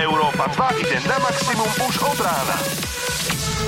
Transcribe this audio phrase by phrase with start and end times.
[0.00, 2.56] Európa 2 ide na maximum už od rána.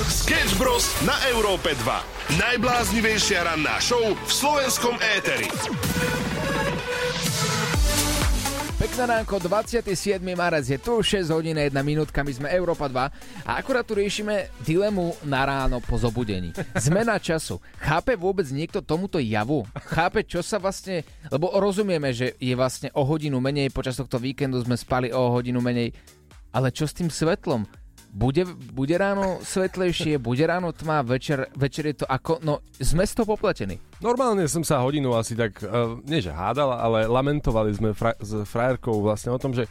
[0.09, 0.89] Sketch Bros.
[1.05, 2.41] na Európe 2.
[2.41, 5.45] Najbláznivejšia ranná show v slovenskom éteri.
[8.81, 10.19] Pekné ránko, 27.
[10.35, 14.51] marec je tu, 6 hodín 1 minútka, my sme Európa 2 a akurát tu riešime
[14.65, 16.51] dilemu na ráno po zobudení.
[16.75, 17.63] Zmena času.
[17.79, 19.63] Chápe vôbec niekto tomuto javu?
[19.87, 21.07] Chápe, čo sa vlastne...
[21.31, 25.63] Lebo rozumieme, že je vlastne o hodinu menej, počas tohto víkendu sme spali o hodinu
[25.63, 25.95] menej.
[26.53, 27.65] Ale čo s tým svetlom?
[28.13, 32.37] Bude, bude ráno svetlejšie, bude ráno tma, večer, večer je to ako...
[32.45, 33.81] No, sme z toho popletení.
[34.05, 38.45] Normálne som sa hodinu asi tak, uh, nie že hádal, ale lamentovali sme fra- s
[38.45, 39.65] frajerkou vlastne o tom, že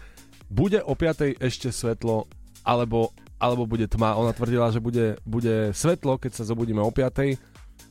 [0.50, 2.26] bude o 5 ešte svetlo,
[2.66, 4.18] alebo, alebo bude tma.
[4.18, 7.38] Ona tvrdila, že bude, bude svetlo, keď sa zobudíme o 5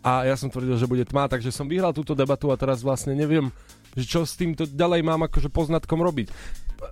[0.03, 3.13] a ja som tvrdil, že bude tma, takže som vyhral túto debatu a teraz vlastne
[3.13, 3.53] neviem,
[3.93, 6.27] že čo s týmto ďalej mám akože poznatkom robiť.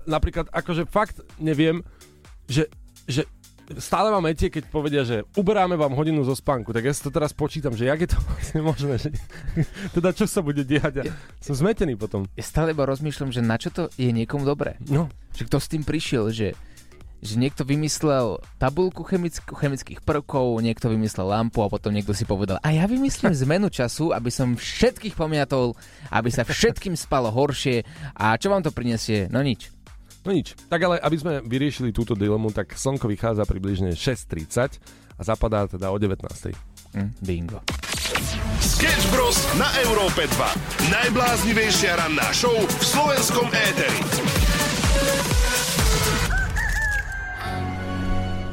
[0.05, 1.81] Napríklad akože fakt neviem,
[2.49, 2.69] že,
[3.05, 3.25] že
[3.77, 7.13] stále mám etie, keď povedia, že uberáme vám hodinu zo spánku, tak ja si to
[7.13, 9.09] teraz počítam, že jak je to vlastne možné, že
[9.95, 12.25] teda čo sa bude diať a som zmetený potom.
[12.33, 14.81] Ja stále iba rozmýšľam, že na čo to je niekomu dobré.
[14.89, 15.05] No.
[15.37, 16.57] Že kto s tým prišiel, že
[17.19, 22.63] že niekto vymyslel tabulku chemick- chemických prvkov, niekto vymyslel lampu a potom niekto si povedal,
[22.63, 25.75] a ja vymyslím zmenu času, aby som všetkých pomiatol,
[26.15, 27.83] aby sa všetkým spalo horšie
[28.15, 29.27] a čo vám to prinesie?
[29.27, 29.67] No nič.
[30.29, 30.53] No nič.
[30.69, 34.77] Tak ale, aby sme vyriešili túto dilemu, tak slnko vychádza približne 6.30
[35.17, 36.53] a zapadá teda o 19.
[36.93, 37.65] Mm, bingo.
[38.61, 39.41] Sketch Bros.
[39.57, 40.93] na Európe 2.
[40.93, 43.99] Najbláznivejšia ranná show v slovenskom éteri.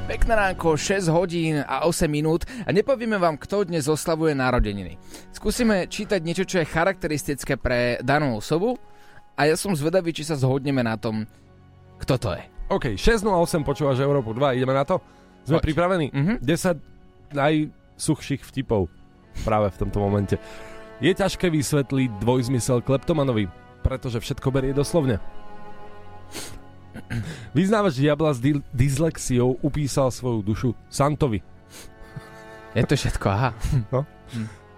[0.08, 4.96] Pekné ránko, 6 hodín a 8 minút a nepovieme vám, kto dnes oslavuje narodeniny.
[5.28, 8.80] Skúsime čítať niečo, čo je charakteristické pre danú osobu
[9.36, 11.28] a ja som zvedavý, či sa zhodneme na tom,
[11.98, 12.42] kto to je.
[12.68, 13.26] OK, 6.08
[13.62, 14.98] počúvaš Európu 2, ideme na to?
[15.42, 15.64] Sme Poď.
[15.64, 16.06] pripravení?
[16.10, 16.34] Mhm.
[16.40, 16.78] 10
[17.32, 18.90] najsuchších vtipov
[19.42, 20.36] práve v tomto momente.
[20.98, 23.46] Je ťažké vysvetliť dvojzmysel kleptomanovi,
[23.80, 25.20] pretože všetko berie doslovne.
[27.52, 31.44] Vyznávač diabla s di- dyslexiou upísal svoju dušu Santovi.
[32.72, 33.50] Je to všetko, aha.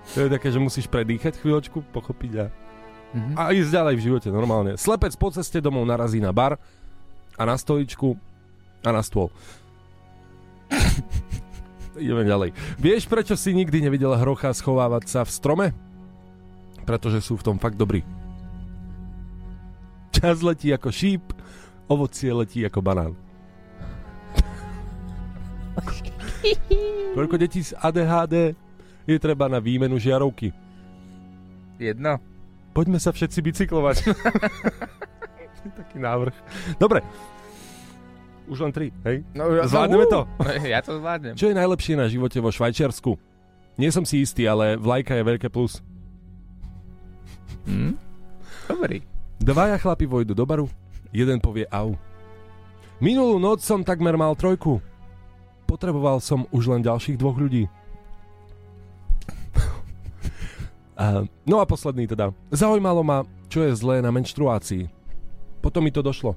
[0.09, 2.47] To je také, že musíš predýchať chvíľočku, pochopiť a,
[3.09, 3.33] Mhm.
[3.35, 4.73] a ísť ďalej v živote normálne.
[4.75, 6.59] Slepec po ceste domov narazí na bar
[7.39, 8.19] a na stoličku
[8.83, 9.31] a na stôl.
[12.03, 12.51] Ideme ďalej.
[12.79, 15.67] Vieš, prečo si nikdy nevidel hrocha schovávať sa v strome?
[16.83, 18.03] Pretože sú v tom fakt dobrí.
[20.15, 21.23] Čas letí ako šíp,
[21.87, 23.13] ovocie letí ako banán.
[27.15, 28.55] Koľko detí z ADHD
[29.07, 30.51] je treba na výmenu žiarovky?
[31.79, 32.19] Jedno.
[32.75, 33.97] Poďme sa všetci bicyklovať.
[35.81, 36.35] Taký návrh.
[36.81, 37.01] Dobre.
[38.49, 39.21] Už len tri, hej?
[39.37, 40.21] No, ja- Zvládneme no, to?
[40.41, 41.37] uh, Ja to zvládnem.
[41.37, 43.13] Čo je najlepšie na živote vo Švajčiarsku?
[43.79, 45.85] Nie som si istý, ale vlajka je veľké plus.
[47.69, 47.95] Hm?
[48.67, 49.05] Dobrý.
[49.39, 50.67] Dvaja chlapi vojdu do baru,
[51.15, 51.95] jeden povie au.
[52.99, 54.83] Minulú noc som takmer mal trojku.
[55.69, 57.71] Potreboval som už len ďalších dvoch ľudí.
[61.47, 62.35] No a posledný teda.
[62.51, 64.98] Zaujímalo ma, čo je zlé na menštruácii.
[65.59, 66.35] Potom mi to došlo.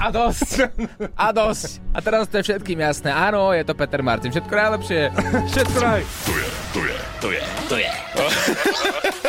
[0.00, 0.70] A dosť.
[1.12, 1.82] A dosť.
[1.92, 3.12] A teraz to je všetkým jasné.
[3.12, 4.32] Áno, je to Peter Martin.
[4.32, 5.00] Všetko najlepšie.
[5.50, 6.00] Všetko raj.
[6.24, 7.90] Tu je, tu je, tu je, tu je.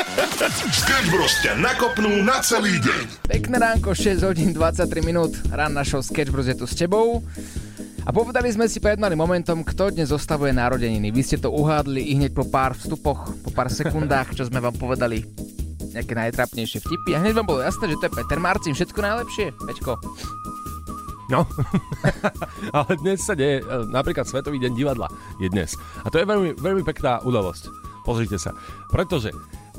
[0.52, 1.34] Sketch Bros.
[1.44, 3.28] ťa nakopnú na celý deň.
[3.28, 5.36] Pekné ránko, 6 hodín 23 minút.
[5.52, 7.20] Ranná show Sketch Bros je tu s tebou.
[8.02, 11.14] A povedali sme si pred malým momentom, kto dnes zostavuje narodeniny.
[11.14, 14.74] Vy ste to uhádli i hneď po pár vstupoch, po pár sekundách, čo sme vám
[14.74, 15.22] povedali
[15.94, 17.16] nejaké najtrapnejšie vtipy.
[17.16, 18.74] A hneď vám bolo jasné, že to je Peter Marcin.
[18.76, 19.94] Všetko najlepšie, Peťko.
[21.32, 21.48] No,
[22.76, 25.08] ale dnes sa deje, e, napríklad Svetový deň divadla
[25.40, 25.80] je dnes.
[26.04, 27.72] A to je veľmi, veľmi pekná udalosť.
[28.04, 28.52] Pozrite sa.
[28.92, 29.32] Pretože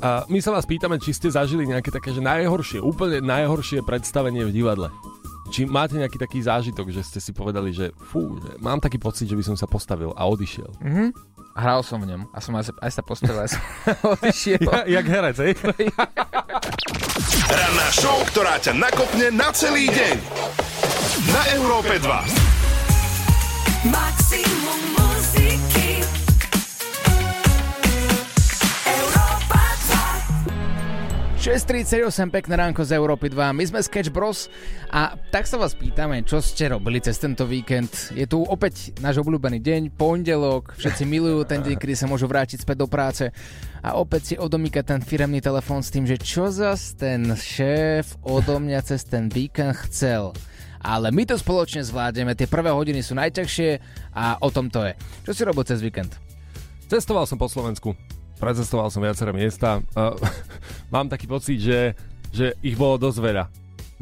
[0.03, 4.43] a my sa vás pýtame, či ste zažili nejaké také, že najhoršie, úplne najhoršie predstavenie
[4.43, 4.91] v divadle.
[5.47, 9.31] Či máte nejaký taký zážitok, že ste si povedali, že fú, že mám taký pocit,
[9.31, 10.71] že by som sa postavil a odišiel.
[10.83, 11.07] Mhm.
[11.53, 12.21] Hral som v ňom.
[12.33, 13.61] A som aj, aj sa postavil, aj som
[14.17, 14.65] odišiel.
[14.65, 15.53] Ja, jak herec, hej?
[17.45, 20.17] Ranná show, ktorá ťa nakopne na celý deň.
[21.29, 22.09] Na Európe 2.
[23.93, 25.02] Maximum
[31.43, 33.51] 6.38, pekné ránko z Európy 2.
[33.51, 34.47] My sme Sketch Bros
[34.87, 38.15] a tak sa vás pýtame, čo ste robili cez tento víkend.
[38.15, 42.63] Je tu opäť náš obľúbený deň, pondelok, všetci milujú ten deň, kedy sa môžu vrátiť
[42.63, 43.27] späť do práce
[43.83, 48.63] a opäť si odomýka ten firemný telefón s tým, že čo zas ten šéf odo
[48.63, 50.31] mňa cez ten víkend chcel.
[50.79, 52.39] ale my to spoločne zvládneme.
[52.39, 53.83] Tie prvé hodiny sú najťažšie
[54.15, 54.95] a o tom to je.
[55.27, 56.15] Čo si robil cez víkend?
[56.87, 57.99] Cestoval som po Slovensku.
[58.43, 59.79] Precestoval som viaceré miesta.
[59.95, 60.19] Uh,
[60.93, 61.95] mám taký pocit, že,
[62.35, 63.45] že ich bolo dosť veľa.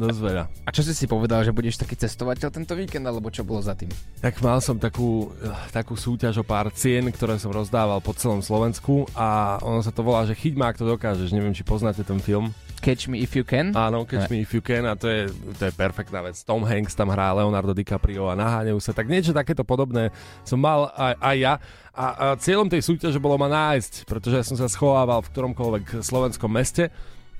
[0.01, 0.43] Dosť veľa.
[0.65, 3.77] A čo si si povedal, že budeš taký cestovateľ tento víkend, alebo čo bolo za
[3.77, 3.93] tým?
[4.17, 5.29] Tak mal som takú,
[5.69, 10.01] takú súťaž o pár cien, ktoré som rozdával po celom Slovensku a ono sa to
[10.01, 11.29] volá, že chyť ma, ak to dokážeš.
[11.29, 12.49] Neviem, či poznáte ten film.
[12.81, 13.71] Catch me if you can?
[13.77, 16.41] Áno, Catch Me If You Can a to je, to je perfektná vec.
[16.41, 18.91] Tom Hanks tam hrá Leonardo DiCaprio a naháňajú sa.
[18.91, 20.09] Tak niečo takéto podobné
[20.41, 21.53] som mal aj, aj ja.
[21.93, 26.01] A, a cieľom tej súťaže bolo ma nájsť, pretože ja som sa schovával v ktoromkoľvek
[26.01, 26.89] slovenskom meste.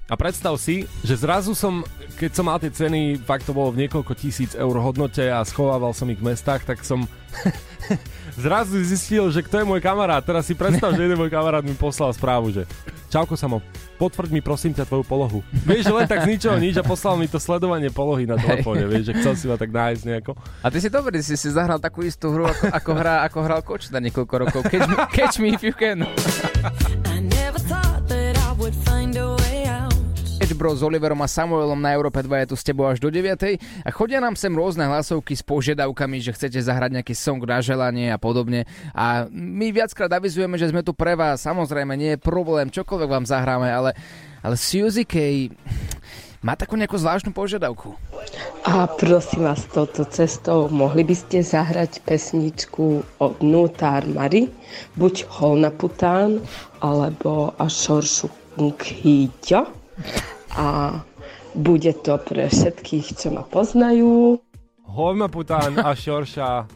[0.10, 1.86] A predstav si, že zrazu som,
[2.18, 5.96] keď som mal tie ceny, fakt to bolo v niekoľko tisíc eur hodnote a schovával
[5.96, 7.08] som ich v mestách, tak som
[8.44, 10.26] zrazu zistil, že kto je môj kamarát.
[10.26, 12.64] Teraz si predstav, že jeden môj kamarát mi poslal správu, že
[13.12, 13.60] Čauko samo,
[14.00, 15.44] potvrď mi prosím ťa tvoju polohu.
[15.68, 18.88] Vieš, že len tak z ničoho nič a poslal mi to sledovanie polohy na telefóne,
[18.88, 20.32] vieš, že chcel si ma tak nájsť nejako.
[20.64, 23.62] A ty si dobrý, si si zahral takú istú hru, ako, ako, hrá, ako hral
[23.68, 24.62] Kočta niekoľko rokov.
[24.72, 26.08] Catch me, catch me if you can.
[30.62, 33.34] Bro s Oliverom a Samuelom na Európe 2 je tu s tebou až do 9.
[33.82, 38.14] A chodia nám sem rôzne hlasovky s požiadavkami, že chcete zahrať nejaký song na želanie
[38.14, 38.70] a podobne.
[38.94, 41.42] A my viackrát avizujeme, že sme tu pre vás.
[41.42, 43.98] Samozrejme, nie je problém, čokoľvek vám zahráme, ale,
[44.46, 45.50] ale Suzy K
[46.46, 47.98] má takú nejakú zvláštnu požiadavku.
[48.62, 54.46] A prosím vás, touto cestou mohli by ste zahrať pesničku od Nutár Mari,
[54.94, 56.38] buď Holna Pután,
[56.86, 58.30] alebo Ašoršu
[58.62, 59.62] Nkýťo.
[60.54, 61.00] A
[61.54, 64.40] bude to pre všetkých, čo ma poznajú.
[64.84, 66.68] Hojma pután a šorša.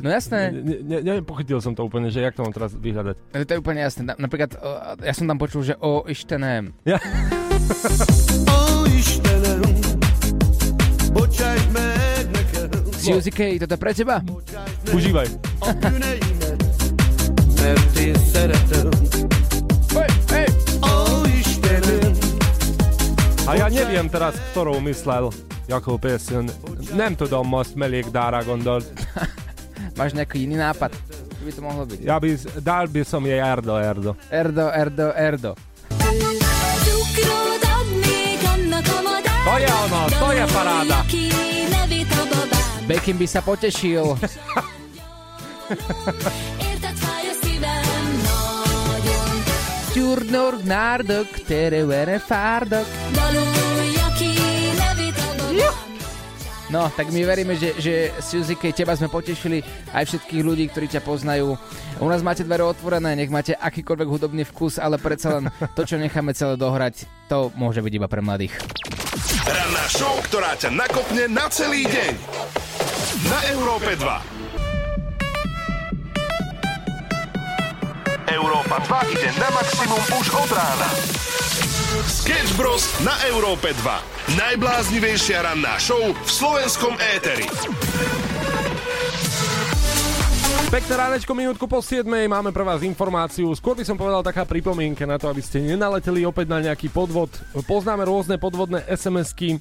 [0.00, 0.48] No jasné.
[0.50, 3.16] Ne, ne, nepochytil som to úplne, že jak to mám teraz vyhľadať.
[3.36, 4.02] To je úplne jasné.
[4.04, 4.68] Na- Napríklad, o,
[4.98, 6.72] ja som tam počul, že o Istenem.
[6.82, 6.96] Ja,
[8.48, 9.60] Ó Istenem,
[11.10, 14.24] bocsájt meg nekem Suzy K, toto je pre teba?
[14.88, 15.28] užívaj.
[15.60, 16.60] a bűneimet,
[17.54, 18.88] mert én szeretem.
[23.50, 25.26] A ja neviem teraz, ktorou myslel
[25.66, 26.46] Jakub piesen.
[26.94, 28.86] Nem tudom, most mellékdára gondolt.
[29.98, 30.94] Máš nejaký iný nápad?
[31.34, 31.98] Čo by to mohlo byť?
[31.98, 32.30] Ja by,
[32.62, 34.14] dal by som jej Erdo Erdo.
[34.30, 35.58] Erdo, Erdo, Erdo.
[39.42, 41.02] To je ono, to je paráda.
[42.86, 44.14] Bekim by sa potešil.
[49.90, 52.86] Gyurnor, nárdok, terevere, babám.
[56.70, 59.58] No, tak my veríme, že, že Suzy, keď teba sme potešili,
[59.90, 61.58] aj všetkých ľudí, ktorí ťa poznajú.
[61.98, 65.98] U nás máte dvere otvorené, nech máte akýkoľvek hudobný vkus, ale predsa len to, čo
[65.98, 68.54] necháme celé dohrať, to môže byť iba pre mladých.
[69.42, 72.12] Ranná show, ktorá ťa nakopne na celý deň.
[73.26, 74.39] Na Európe 2.
[78.30, 80.88] Európa 2 ide na maximum už od rána.
[82.06, 82.86] Sketch Bros.
[83.02, 84.38] na Európe 2.
[84.38, 87.50] Najbláznivejšia ranná show v slovenskom éteri.
[90.70, 92.06] Pekné ránečko, minútku po 7.
[92.06, 93.50] Máme pre vás informáciu.
[93.58, 97.34] Skôr by som povedal taká pripomienka na to, aby ste nenaleteli opäť na nejaký podvod.
[97.66, 99.58] Poznáme rôzne podvodné SMS-ky.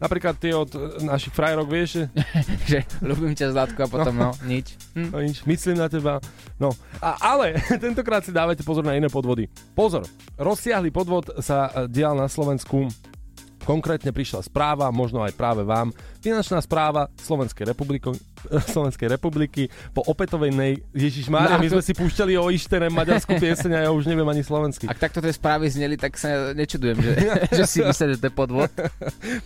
[0.00, 2.08] Napríklad tie od e, našich frajerok, vieš,
[2.64, 4.74] že ľúbim ťa Zlatko a potom no, nič.
[4.96, 5.12] Hm.
[5.12, 6.24] No nič, myslím na teba.
[6.56, 6.72] No,
[7.04, 9.46] a, ale tentokrát si dávajte pozor na iné podvody.
[9.76, 10.08] Pozor,
[10.40, 12.88] rozsiahly podvod sa e, dial na Slovensku.
[13.60, 15.92] Konkrétne prišla správa, možno aj práve vám,
[16.24, 18.08] finančná správa Slovenskej republiky,
[18.72, 23.36] Slovenskej republiky po opätovnej, Ježiš Mária, No, my to- sme si púšťali o Ištenem maďarskú
[23.36, 24.86] pieseň a ja už neviem ani slovensky.
[24.86, 27.12] Ak takto tie správy zneli, tak sa nečudujem, že,
[27.58, 28.70] že si myslíš, že to je podvod.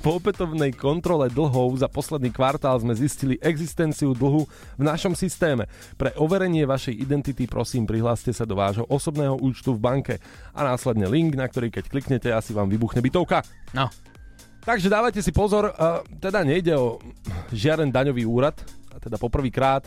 [0.00, 4.46] Po opätovnej kontrole dlhov za posledný kvartál sme zistili existenciu dlhu
[4.78, 5.66] v našom systéme.
[5.94, 10.14] Pre overenie vašej identity prosím prihláste sa do vášho osobného účtu v banke
[10.52, 13.42] a následne link, na ktorý keď kliknete, asi vám vybuchne bytovka.
[13.74, 13.90] No,
[14.64, 16.96] Takže dávajte si pozor, uh, teda nejde o
[17.52, 18.56] žiaden daňový úrad,
[19.00, 19.86] teda poprvýkrát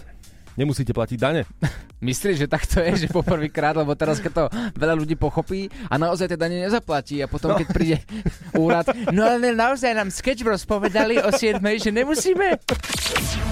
[0.58, 1.46] nemusíte platiť dane.
[2.08, 4.44] Myslíš, že takto je, že poprvýkrát, lebo teraz keď to
[4.78, 7.98] veľa ľudí pochopí a naozaj teda nezaplatí a potom keď príde
[8.58, 12.58] úrad, no ale naozaj nám Sketch Bros povedali o 7, že nemusíme.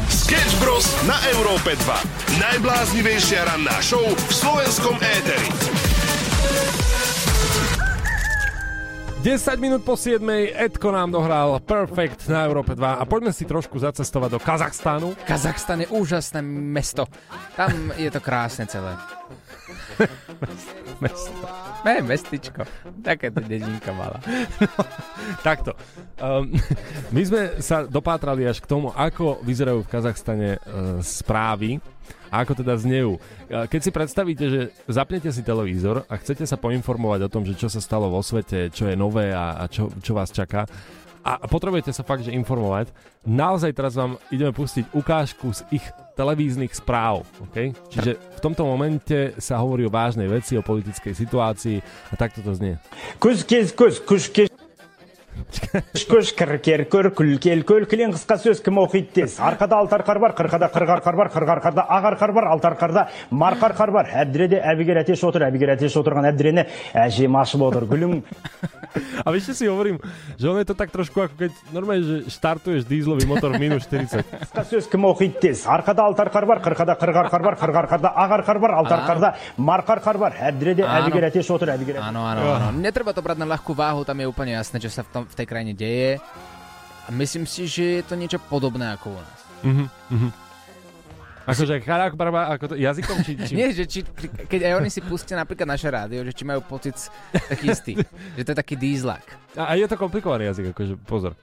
[0.10, 0.86] Sketch Bros.
[1.06, 2.42] na Európe 2.
[2.42, 5.85] Najbláznivejšia ranná show v slovenskom éteri.
[9.26, 10.22] 10 minút po 7.
[10.54, 15.18] Edko nám dohral Perfect na Európe 2 a poďme si trošku zacestovať do Kazachstánu.
[15.26, 17.10] Kazachstan je úžasné mesto.
[17.58, 18.94] Tam je to krásne celé.
[21.86, 22.66] Ne, mestičko.
[23.06, 24.18] Také to dedinka mala.
[25.46, 25.78] Takto.
[26.18, 26.50] Um,
[27.14, 31.78] my sme sa dopátrali až k tomu, ako vyzerajú v Kazachstane uh, správy
[32.42, 33.22] ako teda znejú.
[33.48, 37.70] Keď si predstavíte, že zapnete si televízor a chcete sa poinformovať o tom, že čo
[37.70, 40.66] sa stalo vo svete, čo je nové a, a čo, čo vás čaká,
[41.26, 42.94] a potrebujete sa fakt, že informovať.
[43.26, 47.26] Naozaj teraz vám ideme pustiť ukážku z ich televíznych správ.
[47.50, 47.74] Okay?
[47.90, 52.54] Čiže v tomto momente sa hovorí o vážnej veci, o politickej situácii a takto to
[52.54, 52.78] znie.
[53.18, 54.54] Kuškis, kus, kuškis.
[56.10, 60.36] Көш кіркер көр күлкел көл кілең қысқа сөз кім оқиды тез арқада алты арқар бар
[60.38, 64.12] қырқада қырық арқар бар қырық арқарда ақ арқар бар алты арқарда марқа арқар бар.
[64.24, 66.66] Әбдіреде әбігер әтеш отыр әбігер әтеш отырған әбдірені
[67.06, 67.88] әжем ашып отыр.
[67.92, 68.22] Гүлім
[69.26, 70.00] A vieš, čo si hovorím,
[70.40, 73.84] že on je to tak trošku ako keď normálne, že štartuješ dízlový motor v minus
[73.92, 74.24] 40.
[74.24, 78.14] қысқа сөз кім оқиды тез арқада алты арқар бар қырқада қырық арқар бар қырық арқарда
[78.16, 80.40] ақ арқар бар алты арқарда марқа арқар бар.
[80.48, 82.72] Әбдіреде әбігер әтеш отыр әбігер Áno, áno, áno.
[82.72, 85.36] Netreba to brať na ľahkú váhu, tam je úplne jasné, čo sa v, tom, v
[85.36, 86.22] tej krajine deje.
[87.06, 89.40] A myslím si, že je to niečo podobné ako u nás.
[91.46, 93.38] Akože charak, barba, ako to, jazykom či...
[93.38, 93.54] či...
[93.62, 94.02] Nie, že či,
[94.50, 96.98] keď aj oni si pustia napríklad naše rádio, že či majú pocit
[97.30, 97.94] taký istý.
[98.34, 99.22] že to je taký dízlak.
[99.54, 101.38] A, a je to komplikovaný jazyk, akože pozor.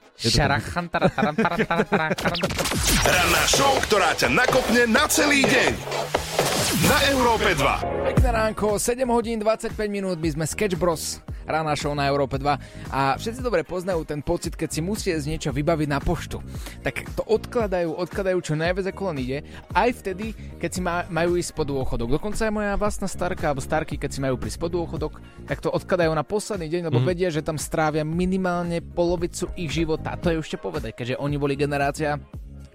[3.07, 6.22] Ranná show, ktorá ťa nakopne na celý deň.
[6.63, 8.15] Na Európe 2.
[8.15, 11.19] Pekné ránko, 7 hodín 25 minút, my sme Sketch Bros.
[11.43, 15.27] Rána show na Európe 2 a všetci dobre poznajú ten pocit, keď si musia z
[15.27, 16.39] niečo vybaviť na poštu.
[16.79, 19.37] Tak to odkladajú, odkladajú čo najviac ako len ide,
[19.75, 22.15] aj vtedy, keď si má, majú ísť pod dôchodok.
[22.15, 25.67] Dokonca aj moja vlastná starka alebo starky, keď si majú prísť pod dôchodok, tak to
[25.67, 27.07] odkladajú na posledný deň, lebo mm.
[27.11, 30.15] vedia, že tam strávia minimálne polovicu ich života.
[30.15, 32.23] To je ešte povedať, keďže oni boli generácia,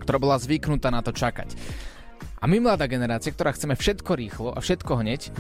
[0.04, 1.56] ktorá bola zvyknutá na to čakať.
[2.38, 5.34] A my mladá generácia, ktorá chceme všetko rýchlo a všetko hneď,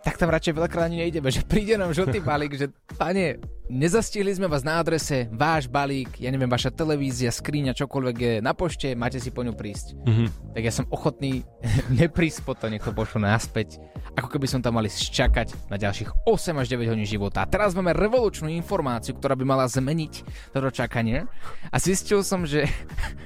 [0.00, 3.36] tak tam radšej veľakrát ani nejdeme, že príde nám žltý balík, že pane,
[3.68, 8.56] nezastihli sme vás na adrese, váš balík, ja neviem, vaša televízia, skriňa, čokoľvek je na
[8.56, 10.00] pošte, máte si po ňu prísť.
[10.00, 10.26] Mm-hmm.
[10.56, 11.44] Tak ja som ochotný
[12.00, 13.76] neprísť po to, nech to pošlo naspäť,
[14.16, 17.44] ako keby som tam mali čakať na ďalších 8 až 9 hodín života.
[17.44, 20.24] A teraz máme revolučnú informáciu, ktorá by mala zmeniť
[20.56, 21.28] toto čakanie.
[21.68, 22.64] A zistil som, že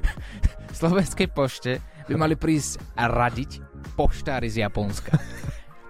[0.70, 1.78] v Slovenskej pošte
[2.08, 3.64] by mali prísť a radiť
[3.96, 5.16] poštári z Japonska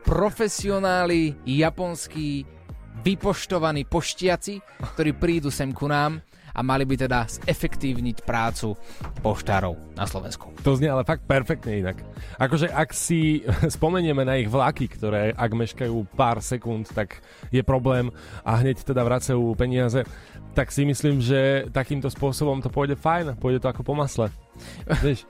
[0.05, 2.45] profesionáli japonskí
[3.05, 4.61] vypoštovaní poštiaci,
[4.95, 6.21] ktorí prídu sem ku nám
[6.55, 8.79] a mali by teda zefektívniť prácu
[9.27, 10.55] poštárov na Slovensku.
[10.63, 11.99] To znie ale fakt perfektne inak.
[12.39, 13.43] Akože ak si
[13.77, 17.19] spomenieme na ich vlaky, ktoré ak meškajú pár sekúnd, tak
[17.51, 18.15] je problém
[18.47, 20.07] a hneď teda vracajú peniaze,
[20.55, 24.31] tak si myslím, že takýmto spôsobom to pôjde fajn, pôjde to ako po masle.
[25.05, 25.27] Vieš,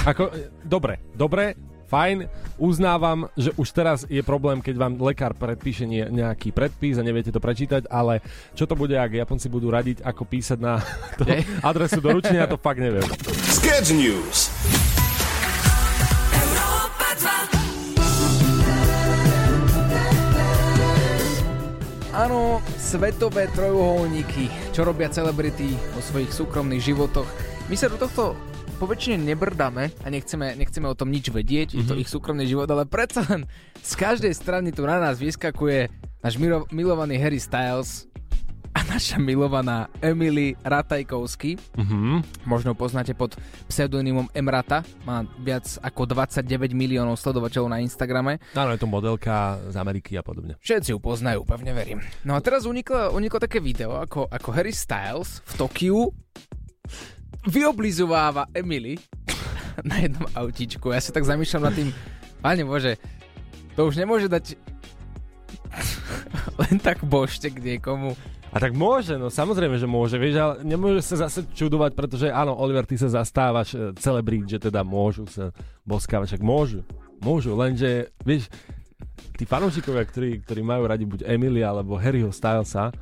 [0.00, 0.32] ako,
[0.64, 1.52] dobre, dobre,
[1.92, 2.24] fajn,
[2.56, 7.36] uznávam, že už teraz je problém, keď vám lekár predpíše nejaký predpis a neviete to
[7.36, 8.24] prečítať, ale
[8.56, 10.80] čo to bude, ak Japonci budú radiť, ako písať na
[11.20, 11.28] to
[11.60, 13.04] adresu doručenia, to fakt neviem.
[13.52, 14.48] Sketch News.
[22.12, 27.24] Áno, svetové trojuholníky, čo robia celebrity vo svojich súkromných životoch.
[27.72, 28.36] My sa do tohto
[28.82, 31.78] po väčšine nebrdáme a nechceme, nechceme o tom nič vedieť, mm-hmm.
[31.78, 33.46] je to ich súkromný život, ale predsa len
[33.78, 35.86] z každej strany tu na nás vyskakuje
[36.18, 38.10] náš milo, milovaný Harry Styles
[38.74, 41.62] a naša milovaná Emily Ratajkovsky.
[41.78, 42.26] Mhm.
[42.42, 43.38] Možno poznáte pod
[43.70, 48.42] pseudonymom Emrata, má viac ako 29 miliónov sledovateľov na Instagrame.
[48.58, 50.58] Áno, je to modelka z Ameriky a podobne.
[50.58, 52.02] Všetci ju poznajú, pevne verím.
[52.26, 56.10] No a teraz uniklo, uniklo také video, ako, ako Harry Styles v Tokiu
[57.46, 58.98] vyoblizováva Emily
[59.88, 60.92] na jednom autíčku.
[60.94, 61.88] Ja sa tak zamýšľam nad tým,
[62.38, 62.98] páne Bože,
[63.74, 64.54] to už nemôže dať
[66.60, 68.14] len tak bošte k niekomu.
[68.52, 72.52] A tak môže, no samozrejme, že môže, vieš, ale nemôže sa zase čudovať, pretože áno,
[72.52, 75.56] Oliver, ty sa zastávaš e, celebrít, že teda môžu sa
[75.88, 76.84] boskávať, však môžu,
[77.24, 78.52] môžu, lenže, vieš,
[79.40, 82.92] tí fanúšikovia, ktorí, ktorí majú radi buď Emily alebo Harryho Stylesa,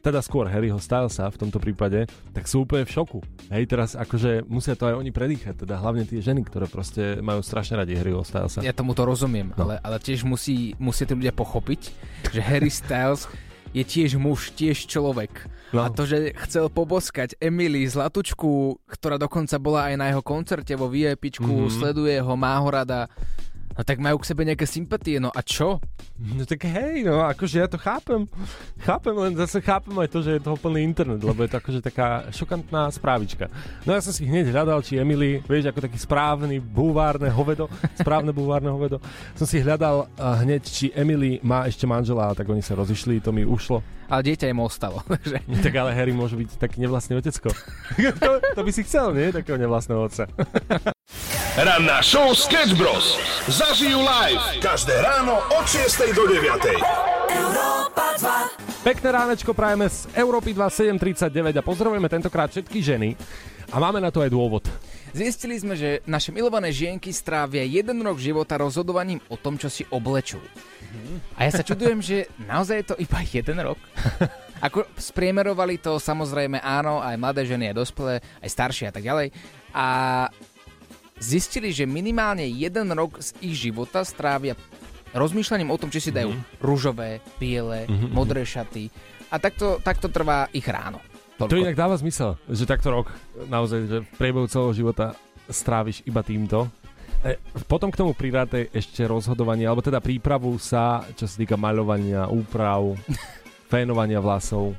[0.00, 3.18] teda skôr Harryho Stylesa v tomto prípade, tak sú úplne v šoku.
[3.48, 7.40] Hej, teraz akože musia to aj oni predýchať, teda hlavne tie ženy, ktoré proste majú
[7.40, 8.60] strašne radi Harryho Stylesa.
[8.60, 9.68] Ja tomu to rozumiem, No.
[9.68, 11.80] ale, ale tiež musí, musia tí ľudia pochopiť,
[12.28, 13.28] že Harry Styles
[13.70, 15.30] je tiež muž, tiež človek.
[15.70, 15.84] No.
[15.84, 20.88] A to, že chcel poboskať Emily Zlatučku, ktorá dokonca bola aj na jeho koncerte vo
[20.88, 21.44] VIP, Mhm.
[21.44, 21.70] mm-hmm.
[21.70, 23.06] sleduje ho, má ho rada,
[23.80, 25.80] No tak majú k sebe nejaké sympatie, no a čo?
[26.20, 28.28] No tak hej, no akože ja to chápem.
[28.84, 31.80] Chápem, len zase chápem aj to, že je toho plný internet, lebo je to akože
[31.80, 33.48] taká šokantná správička.
[33.88, 38.36] No ja som si hneď hľadal, či Emily, vieš, ako taký správny búvárne hovedo, správne
[38.36, 39.00] búvárne hovedo,
[39.32, 43.32] som si hľadal uh, hneď, či Emily má ešte manžela, tak oni sa rozišli, to
[43.32, 43.80] mi ušlo.
[44.12, 45.00] Ale dieťa im ostalo.
[45.08, 47.48] takže- Tak ale Harry môže byť taký nevlastný otecko.
[48.20, 49.32] to, to by si chcel, nie?
[49.32, 50.28] Takého nevlastného otca.
[51.58, 53.18] Ranná show Sketch Bros.
[53.50, 56.46] Zažijú live každé ráno od 6 do 9.
[58.86, 63.18] Pekné ránečko prajeme z Európy 2739 a pozdravujeme tentokrát všetky ženy.
[63.74, 64.62] A máme na to aj dôvod.
[65.10, 69.82] Zistili sme, že naše milované žienky strávia jeden rok života rozhodovaním o tom, čo si
[69.90, 70.38] oblečú.
[71.34, 73.78] A ja sa čudujem, že naozaj je to iba jeden rok.
[74.70, 79.34] Ako spriemerovali to samozrejme áno, aj mladé ženy, aj dospelé, aj staršie a tak ďalej.
[79.74, 79.86] A
[81.20, 84.56] zistili, že minimálne jeden rok z ich života strávia
[85.10, 86.42] rozmýšľaním o tom, či si dajú Mhm.
[86.58, 88.88] rúžové, biele, modré šaty.
[89.28, 90.98] A takto, takto trvá ich ráno.
[91.38, 93.08] To inak dáva zmysel, že takto rok
[93.48, 96.68] naozaj, že v priebehu celého života stráviš iba týmto.
[97.20, 102.28] E, potom k tomu pridáte ešte rozhodovanie, alebo teda prípravu sa, čo sa týka maľovania,
[102.28, 102.92] úprav,
[103.72, 104.76] fénovania vlasov.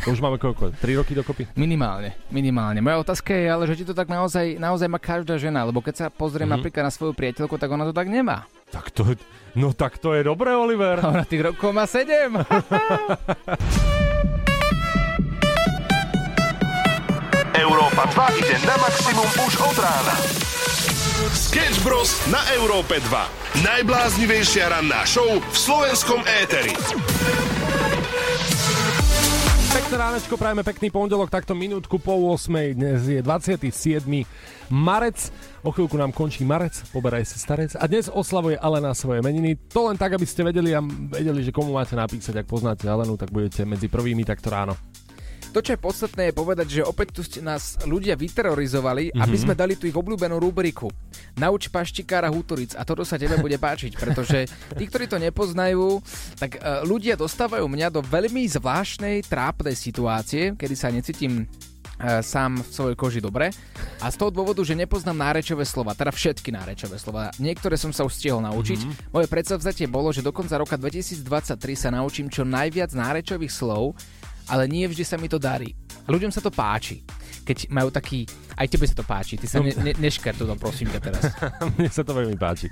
[0.00, 0.72] To už máme koľko?
[0.74, 1.46] 3 roky dokopy?
[1.54, 2.78] Minimálne, minimálne.
[2.78, 5.94] Moja otázka je, ale že či to tak naozaj, naozaj má každá žena, lebo keď
[5.96, 6.54] sa pozriem Mhm.
[6.54, 8.44] napríklad na svoju priateľku, tak ona to tak nemá.
[8.68, 9.16] Tak to,
[9.54, 11.00] no tak to je dobré, Oliver.
[11.00, 12.36] Ona tých rokov má sedem.
[17.54, 20.14] Európa 2 ide na maximum už od rána.
[21.28, 22.14] Sketch Bros.
[22.26, 23.64] na Európe 2.
[23.64, 26.72] Najbláznivejšia ranná show v slovenskom éteri.
[29.68, 32.72] Pekné ránečko, prajeme pekný pondelok, takto minútku po 8.
[32.72, 34.00] Dnes je 27.
[34.72, 35.28] marec.
[35.60, 37.76] O chvíľku nám končí marec, poberaj si starec.
[37.76, 39.60] A dnes oslavuje Alena svoje meniny.
[39.76, 40.80] To len tak, aby ste vedeli a
[41.12, 42.40] vedeli, že komu máte napísať.
[42.40, 44.72] Ak poznáte Alenu, tak budete medzi prvými takto ráno.
[45.48, 49.24] To, čo je podstatné, je povedať, že opäť tu ste nás ľudia vyterorizovali, mm-hmm.
[49.24, 50.92] aby sme dali tú ich obľúbenú rubriku.
[51.40, 54.44] Nauč paštikára Hútoric a toto sa tebe bude páčiť, pretože
[54.76, 56.04] tí, ktorí to nepoznajú,
[56.36, 62.60] tak uh, ľudia dostávajú mňa do veľmi zvláštnej, trápnej situácie, kedy sa necítim uh, sám
[62.60, 63.48] v svojej koži dobre.
[64.04, 67.32] A z toho dôvodu, že nepoznám nárečové slova, teda všetky nárečové slova.
[67.40, 68.80] Niektoré som sa už stihol naučiť.
[68.84, 69.16] Mm-hmm.
[69.16, 71.24] Moje predsavzatie bolo, že do konca roka 2023
[71.72, 73.96] sa naučím čo najviac nárečových slov,
[74.48, 75.72] ale nie vždy sa mi to darí.
[76.08, 77.04] Ľuďom sa to páči.
[77.44, 78.24] Keď majú taký...
[78.56, 79.36] Aj tebe sa to páči.
[79.36, 81.22] Ty sa ne, ne, nešker to prosím ťa teraz.
[81.76, 82.68] Mne sa to veľmi páči.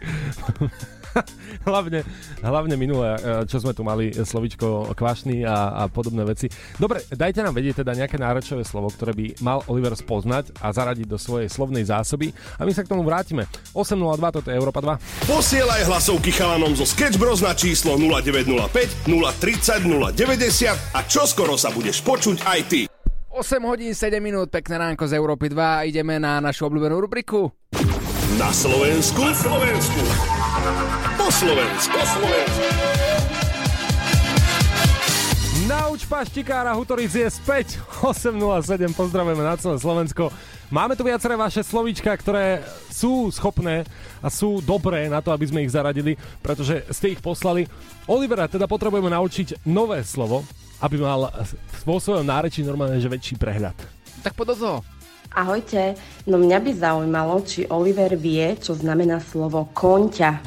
[1.69, 2.05] hlavne,
[2.41, 6.51] hlavne minulé, e, čo sme tu mali e, slovičko kvašný a, a podobné veci.
[6.77, 11.07] Dobre, dajte nám vedieť teda nejaké nárečové slovo, ktoré by mal Oliver spoznať a zaradiť
[11.09, 13.49] do svojej slovnej zásoby a my sa k tomu vrátime.
[13.73, 15.31] 8.02, toto je Európa 2.
[15.31, 22.01] Posielaj hlasovky chalanom zo Sketch Bros na číslo 0905 030 090 a čoskoro sa budeš
[22.05, 22.81] počuť aj ty.
[23.37, 27.53] 8 hodín 7 minút, pekné ránko z Európy 2 a ideme na našu obľúbenú rubriku.
[28.35, 29.23] Na Slovensku.
[29.23, 30.03] Na Slovensku.
[31.15, 31.95] Po Slovensku.
[31.95, 32.67] Po Slovensku.
[35.71, 40.35] Nauč paštikára Hutoric je späť 8.07, pozdravujeme na celé Slovensko.
[40.75, 43.87] Máme tu viaceré vaše slovíčka, ktoré sú schopné
[44.19, 47.71] a sú dobré na to, aby sme ich zaradili, pretože ste ich poslali.
[48.11, 50.43] Olivera teda potrebujeme naučiť nové slovo,
[50.83, 51.31] aby mal
[51.87, 53.79] vo svojom nárečí normálne že väčší prehľad.
[54.27, 54.96] Tak poď do toho.
[55.37, 56.01] Ahojte,
[56.33, 60.41] no mňa by zaujímalo, či Oliver vie, čo znamená slovo konťa.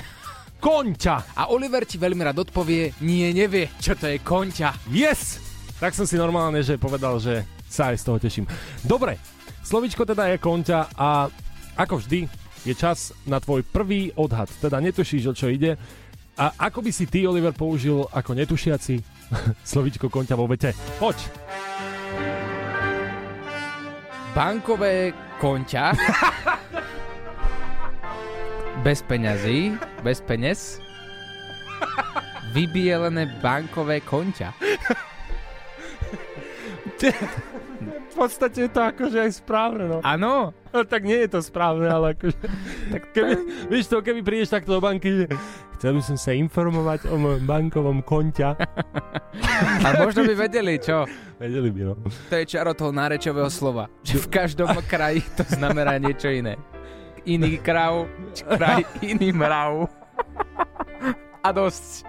[0.58, 1.38] Konťa!
[1.38, 4.90] A Oliver ti veľmi rád odpovie, nie, nevie, čo to je konťa.
[4.90, 5.38] Yes!
[5.78, 8.46] Tak som si normálne, že povedal, že sa aj z toho teším.
[8.82, 9.22] Dobre,
[9.62, 11.30] slovičko teda je konťa a
[11.78, 12.26] ako vždy
[12.66, 14.50] je čas na tvoj prvý odhad.
[14.58, 15.78] Teda netušíš, o čo ide.
[16.34, 18.98] A ako by si ty, Oliver, použil ako netušiaci
[19.70, 20.74] slovičko konťa vo vete?
[20.98, 21.30] Poď!
[24.34, 25.94] Bankové konťa.
[28.84, 30.82] bez peňazí, bez peněz.
[32.54, 34.54] Vybielené bankové konťa.
[38.20, 39.98] Podstate je to akože aj správne, no.
[40.04, 42.36] Áno, no tak nie je to správne, ale akože...
[42.94, 43.32] tak keby,
[43.72, 45.26] vieš to, keby prídeš takto do banky, že
[45.80, 48.60] chcel by som sa informovať o mojom bankovom konťa.
[49.88, 51.08] a možno by vedeli, čo?
[51.40, 51.96] Vedeli by, no.
[52.28, 53.88] To je čaro toho nárečového slova.
[54.04, 56.60] Že v každom kraji to znamená niečo iné.
[57.24, 58.04] Iný krav,
[58.36, 59.88] kraj, iný mrav.
[61.40, 62.04] A dosť.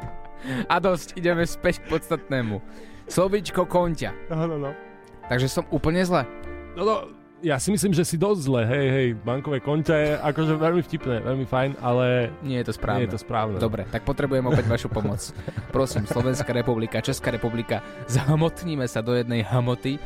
[0.67, 2.59] A dosť, ideme späť k podstatnému.
[3.07, 4.11] Slovičko konťa.
[4.35, 4.90] No, no, no.
[5.31, 6.27] Takže som úplne zle.
[6.75, 6.95] No, no,
[7.41, 11.25] ja si myslím, že si dosť zle, hej, hej, bankové konťa je akože veľmi vtipné,
[11.25, 12.99] veľmi fajn, ale Nie je to správne.
[13.01, 13.57] nie je to správne.
[13.57, 15.23] Dobre, tak potrebujem opäť vašu pomoc.
[15.75, 19.97] Prosím, Slovenská republika, Česká republika, zahmotníme sa do jednej hamoty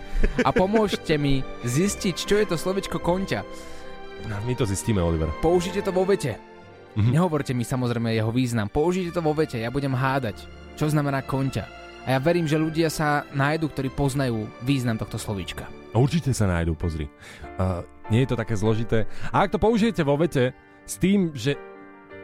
[0.46, 3.42] a pomôžte mi zistiť, čo je to slovičko konťa.
[4.46, 5.28] My to zistíme, Oliver.
[5.42, 6.38] Použite to vo vete.
[6.94, 7.10] Mhm.
[7.10, 8.70] Nehovorte mi samozrejme jeho význam.
[8.70, 10.46] Použite to vo vete, ja budem hádať,
[10.78, 11.83] čo znamená konťa.
[12.04, 15.64] A ja verím, že ľudia sa nájdu, ktorí poznajú význam tohto slovíčka.
[15.96, 17.08] Určite sa nájdú, pozri.
[17.56, 17.80] Uh,
[18.12, 19.08] nie je to také zložité.
[19.32, 20.52] A ak to použijete vo vete
[20.84, 21.56] s tým, že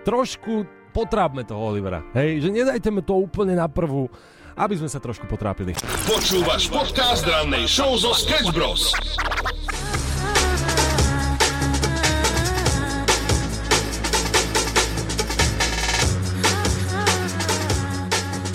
[0.05, 4.13] trošku potrápme toho Olivera, hej, že nedajte mu to úplne na prvú,
[4.53, 5.73] aby sme sa trošku potrápili.
[6.05, 8.93] Počúvaš podcast rannej show zo Sketch Bros.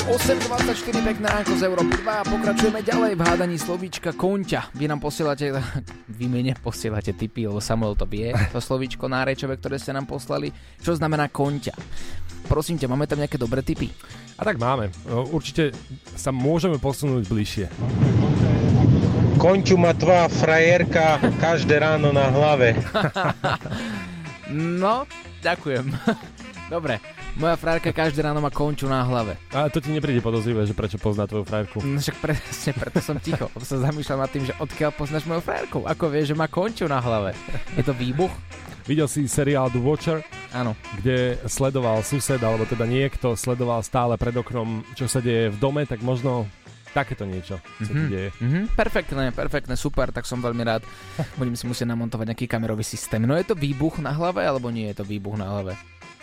[0.05, 4.69] 8.24 pekná ránko z Európy 2 a pokračujeme ďalej v hádaní slovíčka konťa.
[4.77, 5.49] Vy nám posielate,
[6.21, 10.53] vy mene posielate tipy, lebo Samuel to vie, to slovíčko nárečové, ktoré ste nám poslali.
[10.77, 11.73] Čo znamená konťa?
[12.45, 13.89] Prosím ťa, máme tam nejaké dobré tipy?
[14.37, 14.93] A tak máme.
[15.09, 15.73] No, Určite
[16.13, 17.65] sa môžeme posunúť bližšie.
[19.41, 22.77] Konču má tvá frajerka každé ráno na hlave.
[24.45, 25.09] No,
[25.41, 25.89] ďakujem.
[26.73, 27.01] Dobre,
[27.35, 29.35] moja frárka každé ráno má konču na hlave.
[29.51, 31.83] A to ti nepríde podozrivé, že prečo pozná tvoju frajerku.
[31.83, 33.51] No však presne, preto som ticho.
[33.51, 35.83] Lebo sa zamýšľam nad tým, že odkiaľ poznáš moju frárku.
[35.83, 37.35] Ako vieš, že má konču na hlave?
[37.75, 38.31] Je to výbuch?
[38.85, 40.21] Videl si seriál The Watcher,
[40.53, 40.77] Áno.
[41.01, 45.89] kde sledoval sused, alebo teda niekto sledoval stále pred oknom, čo sa deje v dome,
[45.89, 46.45] tak možno
[46.93, 48.29] takéto niečo sa tu deje.
[48.39, 50.85] Mhm, perfektné, perfektné, super, tak som veľmi rád.
[51.35, 53.19] Budem si musieť namontovať nejaký kamerový systém.
[53.25, 55.73] No je to výbuch na hlave, alebo nie je to výbuch na hlave?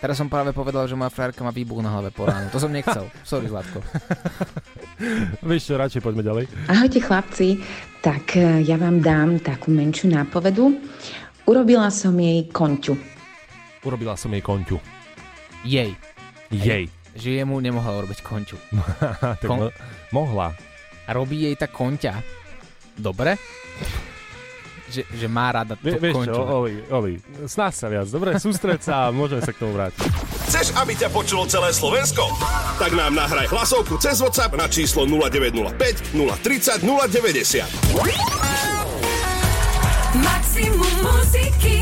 [0.03, 2.51] Teraz som práve povedal, že moja frárka má výbuch na hlave po ránu.
[2.51, 3.07] To som nechcel.
[3.23, 3.79] Sorry, Zlatko.
[5.39, 6.43] Vieš čo, radšej poďme ďalej.
[6.67, 7.63] Ahojte chlapci,
[8.03, 10.75] tak e, ja vám dám takú menšiu nápovedu.
[11.47, 12.99] Urobila som jej konťu.
[13.87, 14.75] Urobila som jej konťu.
[15.63, 15.95] Jej.
[16.51, 16.91] Jej.
[17.15, 18.59] Že jemu nemohla urobiť konťu.
[19.47, 19.75] Kon- mo-
[20.11, 20.51] mohla.
[21.07, 22.19] A robí jej tá konťa.
[22.99, 23.39] Dobre?
[24.93, 27.17] Že, že má rada tú Vie, vieš čo, Oli, Oli,
[27.49, 30.05] snáď sa viac, dobre, sústreď sa a môžeme sa k tomu vrátiť.
[30.53, 32.29] Chceš, aby ťa počulo celé Slovensko?
[32.77, 37.65] Tak nám nahraj hlasovku cez WhatsApp na číslo 0905 030 090.
[40.21, 41.81] Maximum muziky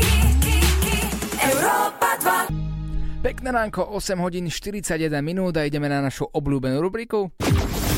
[1.36, 2.16] Európa
[2.48, 7.28] 2 Pekné ránko, 8 hodín 41 minút a ideme na našu obľúbenú rubriku.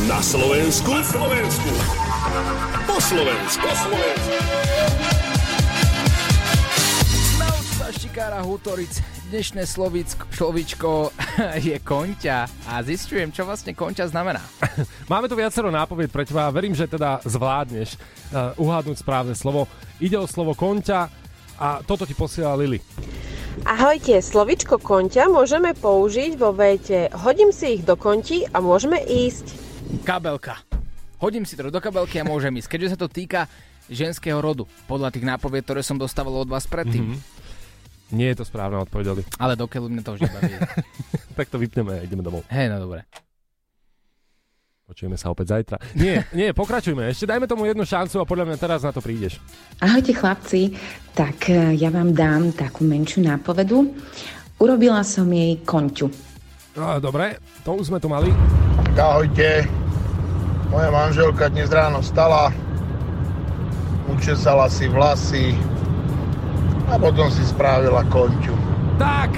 [0.03, 0.91] Na Slovensku.
[0.91, 1.71] Na Slovensku.
[2.83, 3.63] Po Slovensku.
[3.63, 4.37] Po Slovensku.
[7.39, 8.91] Nauč sa Štikára Hutoric.
[9.31, 10.91] Dnešné slovíčko, slovíčko
[11.71, 14.43] je konťa a zistujem, čo vlastne konťa znamená.
[15.13, 19.71] Máme tu viacero nápovied pre teba a verím, že teda zvládneš uh, uhádnuť správne slovo.
[20.03, 21.07] Ide o slovo konťa
[21.63, 22.83] a toto ti posiela Lily.
[23.63, 29.64] Ahojte, slovičko konťa môžeme použiť vo vete hodím si ich do konti a môžeme ísť.
[30.05, 30.61] Kabelka.
[31.21, 32.69] Hodím si to do kabelky a môžem ísť.
[32.69, 33.49] Keďže sa to týka
[33.89, 37.17] ženského rodu, podľa tých nápovied, ktoré som dostával od vás predtým.
[37.17, 38.17] Mm-hmm.
[38.17, 39.25] Nie je to správna odpoveď, Oli.
[39.41, 40.55] Ale dokiaľ mňa to už nebaví.
[41.35, 42.47] Tak to vypneme a ideme domov.
[42.47, 43.03] Hej, no dobre.
[44.87, 45.83] Počujeme sa opäť zajtra.
[45.99, 47.11] Nie, nie, pokračujme.
[47.11, 49.43] Ešte dajme tomu jednu šancu a podľa mňa teraz na to prídeš.
[49.83, 50.79] Ahojte chlapci,
[51.11, 53.91] tak e, ja vám dám takú menšiu nápovedu.
[54.63, 56.07] Urobila som jej konťu.
[56.75, 58.35] No, dobre, to už sme tu mali.
[58.99, 59.63] Ahojte.
[60.75, 62.51] Moja manželka dnes ráno stala,
[64.11, 65.55] učesala si vlasy
[66.91, 68.59] a potom si spravila konťu.
[68.99, 69.31] Tak,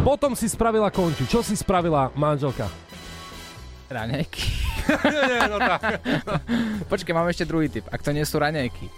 [0.00, 1.28] potom si spravila konču.
[1.28, 2.72] Čo si spravila manželka?
[3.92, 4.44] Raňajky.
[5.12, 6.00] nie, nie, no tak.
[6.90, 7.84] Počkaj, mám ešte druhý typ.
[7.92, 8.88] Ak to nie sú raňajky.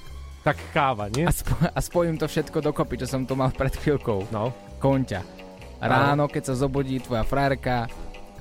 [0.46, 1.26] Tak káva, nie?
[1.26, 4.30] A, spo- a spojím to všetko dokopy, čo som tu mal pred chvíľkou.
[4.30, 4.54] No.
[4.78, 5.37] Konťa.
[5.78, 7.86] Ráno, keď sa zobudí tvoja frajerka,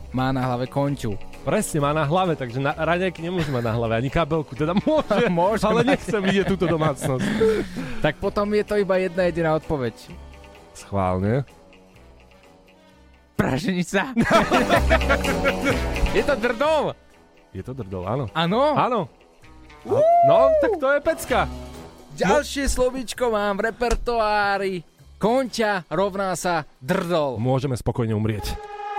[0.10, 1.14] má na hlave konču.
[1.46, 4.58] Presne, má na hlave, takže na, raňajky nemôže mať na hlave, ani kabelku.
[4.58, 5.88] Teda môže, Môže ale mať.
[5.96, 7.28] nechcem vidieť túto domácnosť.
[7.98, 9.94] Tak potom je to iba jedna jediná odpoveď.
[10.78, 11.42] Schválne.
[13.34, 14.14] Praženica.
[16.18, 16.94] je to drdol.
[17.54, 18.26] Je to drdol, áno.
[18.38, 18.62] Áno.
[18.78, 19.00] Áno.
[20.30, 21.40] No, tak to je pecka.
[22.18, 24.76] Ďalšie slovíčko mám v repertoári.
[25.18, 27.42] Konťa rovná sa drdol.
[27.42, 28.54] Môžeme spokojne umrieť.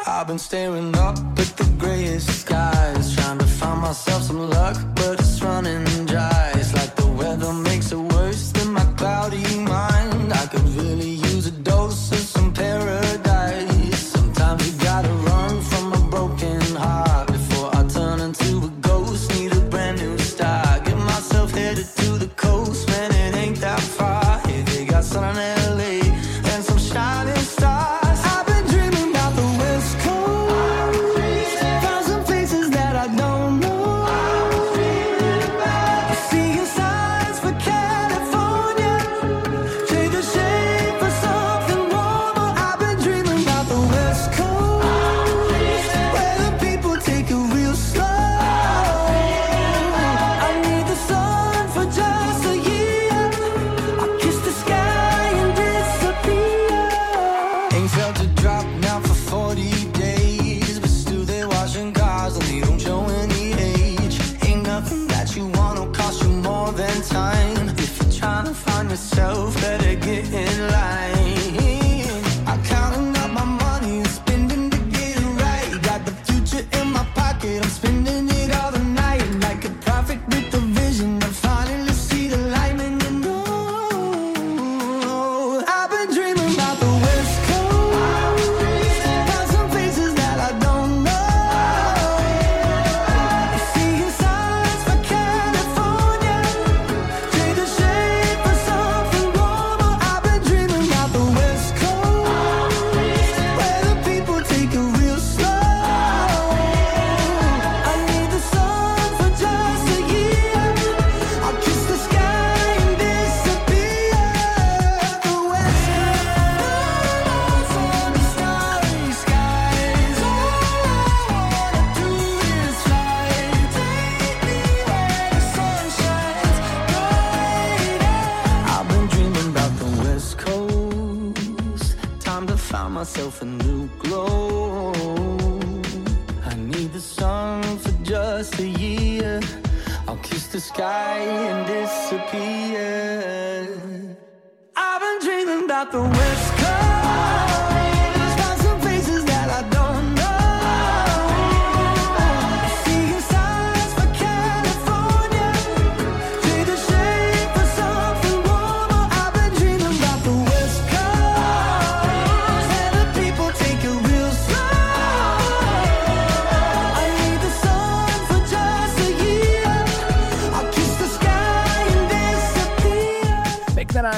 [0.07, 5.19] I've been staring up at the grayest skies, trying to find myself some luck, but
[5.19, 5.87] it's running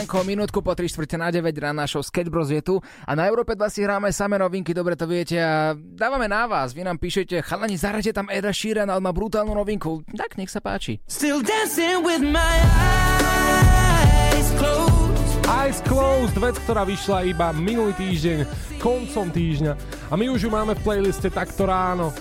[0.00, 3.28] ránko, minútku po 3 čtvrte na 9 rána show Sketch Bros je tu a na
[3.28, 6.96] Európe 2 si hráme samé novinky, dobre to viete a dávame na vás, vy nám
[6.96, 11.04] píšete, chalani, zahrajte tam Eda Sheeran, ale má brutálnu novinku, tak nech sa páči.
[11.04, 15.36] Still dancing with my eyes closed.
[15.44, 18.48] Eyes Closed, vec, ktorá vyšla iba minulý týždeň,
[18.80, 19.72] koncom týždňa.
[20.08, 22.16] A my už ju máme v playliste takto ráno.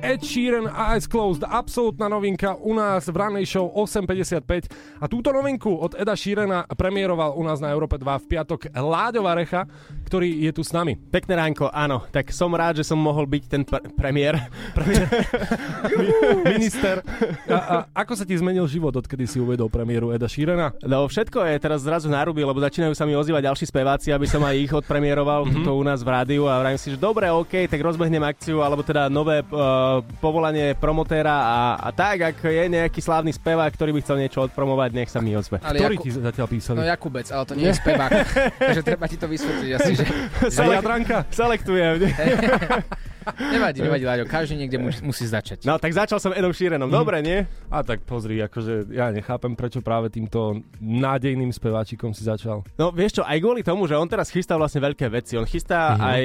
[0.00, 5.76] Ed Sheeran Eyes Closed, absolútna novinka u nás v ranej show 8.55 a túto novinku
[5.76, 9.68] od Eda Sheerana premiéroval u nás na Európe 2 v piatok Láďo Varecha,
[10.10, 10.98] ktorý je tu s nami.
[10.98, 12.02] Pekné ránko, áno.
[12.10, 14.42] Tak som rád, že som mohol byť ten pr- premiér.
[16.50, 17.06] Minister.
[17.46, 20.74] A, a ako sa ti zmenil život, odkedy si uvedol premiéru Eda Sheerana?
[20.82, 24.42] No všetko je teraz zrazu náruby, lebo začínajú sa mi ozývať ďalší speváci, aby som
[24.42, 25.62] aj ich odpremieroval mm-hmm.
[25.62, 28.82] tu u nás v rádiu a vravím si, že dobre, OK, tak rozbehnem akciu, alebo
[28.82, 34.00] teda nové uh, povolanie promotéra a, a tak, ak je nejaký slávny spevák, ktorý by
[34.02, 35.62] chcel niečo odpromovať, nech sa mi ozve.
[35.62, 36.76] Ale Ktorý Jakub- ti zatiaľ písali?
[36.82, 38.10] No Jakubec, ale to nie je spevák,
[38.74, 40.50] takže treba ti to vysvetliť asi, že...
[40.50, 41.24] Selek- Jadranka?
[41.30, 42.00] Selektujem.
[43.38, 45.64] Nevadí, nevadí, Láďo, každý niekde musí, musí začať.
[45.64, 47.44] No tak začal som Edom Sheeranom, dobre, nie?
[47.68, 52.64] A tak pozri, akože ja nechápem, prečo práve týmto nádejným speváčikom si začal.
[52.74, 55.36] No vieš čo, aj kvôli tomu, že on teraz chystá vlastne veľké veci.
[55.36, 56.00] On chystá Mhm.
[56.00, 56.10] mm-hmm.
[56.10, 56.22] aj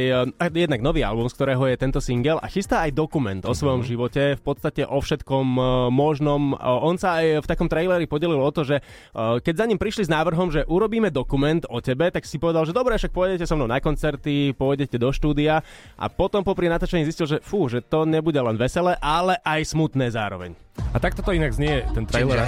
[0.50, 3.82] uh, jednak nový album, z ktorého je tento single a chystá aj dokument o svojom
[3.84, 3.88] Mhm.
[3.88, 6.56] živote, v podstate o všetkom uh, možnom.
[6.56, 9.78] Uh, on sa aj v takom traileri podelil o to, že uh, keď za ním
[9.78, 13.44] prišli s návrhom, že urobíme dokument o tebe, tak si povedal, že dobre, však pôjdete
[13.44, 15.62] so mnou na koncerty, pôjdete do štúdia
[15.96, 20.06] a potom popri natáčaní zistil, že fú, že to nebude len veselé, ale aj smutné
[20.14, 20.54] zároveň.
[20.94, 22.46] A takto to inak znie, ten trailer.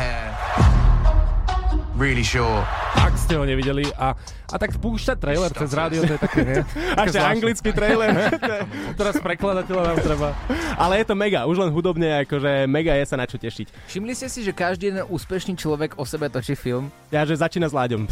[1.97, 2.61] Really sure.
[2.93, 4.13] Ak ste ho nevideli a,
[4.53, 6.61] a tak púšťať trailer cez rádio, to je také, nie?
[7.01, 8.13] Až anglický trailer.
[9.01, 10.29] Teraz prekladateľa nám treba.
[10.77, 13.89] Ale je to mega, už len hudobne, akože mega je sa na čo tešiť.
[13.89, 16.93] Všimli ste si, že každý jeden úspešný človek o sebe točí film?
[17.09, 18.05] Ja, že začína s Láďom.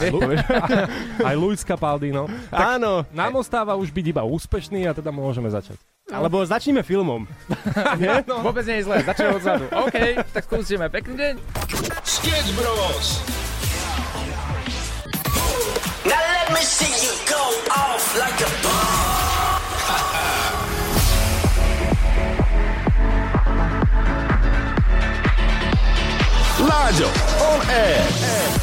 [1.30, 2.26] Aj Luis Capaldi, no.
[2.50, 3.06] Tak Áno.
[3.14, 5.78] Nám ostáva už byť iba úspešný a teda môžeme začať.
[6.06, 7.26] Alebo začníme filmom.
[8.02, 8.22] Nie?
[8.30, 8.46] No.
[8.46, 9.66] Vôbec nie je zlé, začneme odzadu.
[9.74, 10.86] OK, tak skúsime.
[10.86, 11.34] Pekný deň.
[12.06, 13.26] Sketch Bros.
[16.06, 17.42] Now let me see you go
[17.74, 19.06] off like a bomb.
[26.70, 27.10] Láďo,
[27.42, 28.55] on air.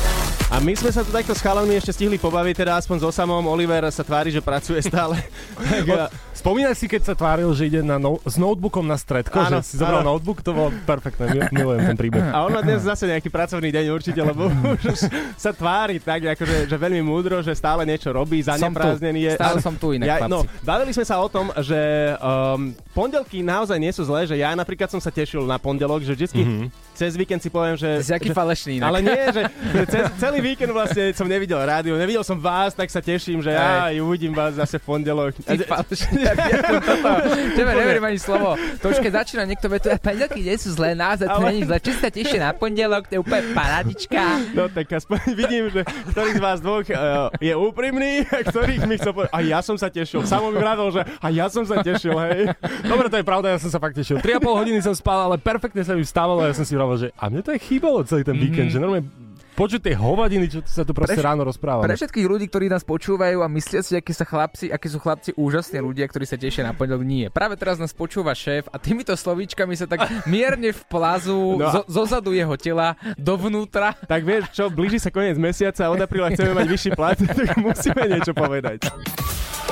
[0.53, 3.41] A my sme sa tu takto s chalami ešte stihli pobaviť, teda aspoň so samom.
[3.47, 5.17] Oliver sa tvári, že pracuje stále.
[5.57, 9.63] tak, Spomínaj si, keď sa tváril, že ide na no- s notebookom na stredko, Áno,
[9.63, 10.13] že si zobral áno.
[10.13, 12.25] notebook, to bolo perfektné, mil- milujem ten príbeh.
[12.27, 15.07] a on má dnes zase nejaký pracovný deň určite, lebo už
[15.39, 19.33] sa tvári tak, akože, že veľmi múdro, že stále niečo robí, zaneprázdnený je.
[19.39, 20.33] Stále som tu inak, ja, chlapci.
[20.35, 21.79] no, bavili sme sa o tom, že
[22.19, 26.13] um, pondelky naozaj nie sú zlé, že ja napríklad som sa tešil na pondelok, že
[26.13, 26.51] vždycky Mhm.
[26.51, 26.69] mm-hmm.
[26.93, 28.03] cez víkend si poviem, že...
[28.03, 28.89] Si aký že, falešný inak.
[28.89, 32.91] Ale nie, že, že cez, celý víkend vlastne som nevidel rádio, nevidel som vás, tak
[32.91, 35.33] sa teším, že ja uvidím vás zase v pondelok.
[35.39, 36.21] Ty falešný.
[37.57, 38.59] Tebe neverím ani slovo.
[38.83, 41.79] To už keď začína niekto vetu, pondelky nie sú zlé, naozaj to není zlé.
[41.79, 44.23] Či sa teší na pondelok, to je úplne paradička.
[44.53, 48.99] No tak aspoň vidím, že ktorý z vás dvoch uh, je úprimný, a ktorých mi
[48.99, 49.31] chce povedať.
[49.31, 50.27] A ja som sa tešil.
[50.27, 52.51] Samo mi vravil, že a ja som sa tešil, hej.
[52.83, 54.19] Dobre, to je pravda, ja som sa fakt tešil.
[54.19, 57.15] 3,5 hodiny som spal, ale perfektne sa mi vstávalo a ja som si hovoril, že
[57.15, 58.73] a mne to aj chýbalo celý ten víkend, Mhm.
[58.73, 59.05] že normálne
[59.53, 61.87] počuť tie hovadiny, čo sa tu proste Pre- ráno rozprávame.
[61.89, 65.37] Pre všetkých ľudí, ktorí nás počúvajú a myslia si, akí, sa chlapci, akí sú chlapci
[65.37, 67.29] úžasní ľudia, ktorí sa tešia na pondelok, nie.
[67.29, 72.33] Práve teraz nás počúva šéf a týmito slovíčkami sa tak mierne vplazú No zo, zozadu
[72.33, 73.97] jeho tela dovnútra.
[74.09, 77.57] Tak vieš čo, blíži sa koniec mesiaca a od apríla chceme mať vyšší plat, tak
[77.61, 78.89] musíme niečo povedať.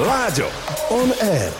[0.00, 0.48] Láďo,
[0.88, 1.52] on air.